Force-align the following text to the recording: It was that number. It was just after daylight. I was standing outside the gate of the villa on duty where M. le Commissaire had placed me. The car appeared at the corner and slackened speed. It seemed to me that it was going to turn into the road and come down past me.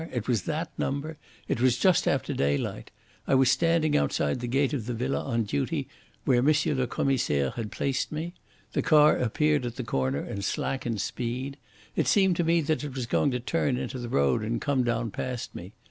It 0.11 0.27
was 0.27 0.45
that 0.45 0.71
number. 0.79 1.19
It 1.47 1.61
was 1.61 1.77
just 1.77 2.07
after 2.07 2.33
daylight. 2.33 2.89
I 3.27 3.35
was 3.35 3.51
standing 3.51 3.95
outside 3.95 4.39
the 4.39 4.47
gate 4.47 4.73
of 4.73 4.87
the 4.87 4.95
villa 4.95 5.21
on 5.23 5.43
duty 5.43 5.87
where 6.25 6.39
M. 6.39 6.47
le 6.65 6.87
Commissaire 6.87 7.51
had 7.51 7.71
placed 7.71 8.11
me. 8.11 8.33
The 8.73 8.81
car 8.81 9.15
appeared 9.15 9.63
at 9.63 9.75
the 9.75 9.83
corner 9.83 10.21
and 10.21 10.43
slackened 10.43 11.01
speed. 11.01 11.57
It 11.95 12.07
seemed 12.07 12.35
to 12.37 12.43
me 12.43 12.61
that 12.61 12.83
it 12.83 12.95
was 12.95 13.05
going 13.05 13.29
to 13.29 13.39
turn 13.39 13.77
into 13.77 13.99
the 13.99 14.09
road 14.09 14.41
and 14.41 14.59
come 14.59 14.83
down 14.83 15.11
past 15.11 15.53
me. 15.53 15.73